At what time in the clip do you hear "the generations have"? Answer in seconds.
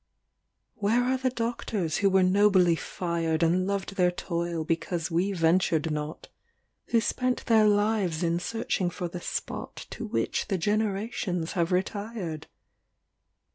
10.47-11.71